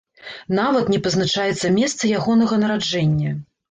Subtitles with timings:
[0.59, 3.41] Нават не пазначаецца месца ягонага нараджэння.